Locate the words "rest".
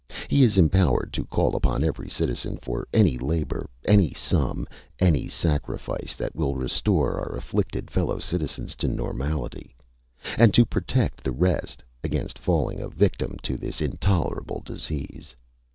11.31-11.83